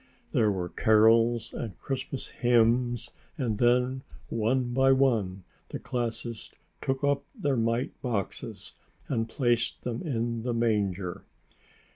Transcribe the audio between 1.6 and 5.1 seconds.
Christmas hymns and then one by